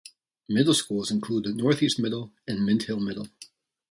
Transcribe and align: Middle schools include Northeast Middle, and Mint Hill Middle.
Middle 0.49 0.73
schools 0.73 1.11
include 1.11 1.55
Northeast 1.55 1.99
Middle, 1.99 2.31
and 2.47 2.65
Mint 2.65 2.81
Hill 2.85 2.99
Middle. 2.99 3.27